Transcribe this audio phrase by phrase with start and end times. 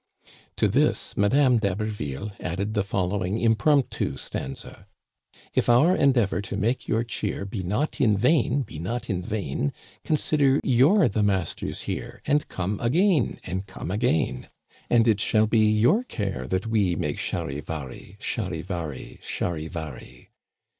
[0.57, 4.87] "To this Madame d'Haberville added the following impromptu stanza:
[5.35, 9.71] *• If our endeavor to make your cheer Be not in vain (npeat).
[10.03, 12.19] Consider you*re the masters here.
[12.25, 14.47] And come again {jrpeat\
[14.89, 18.17] And it shall be your care that we Make Charivari!
[18.19, 19.19] Charivari!
[19.21, 20.29] Charivari